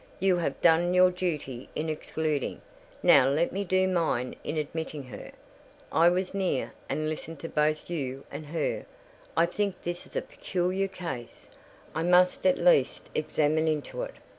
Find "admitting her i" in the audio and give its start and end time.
4.57-6.09